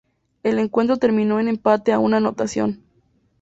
[0.41, 2.81] El encuentro terminó en empate a una anotación.